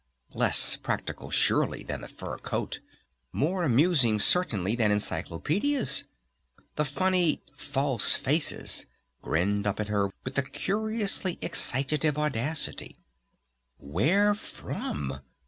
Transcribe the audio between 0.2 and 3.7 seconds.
Less practical surely than the fur coat, more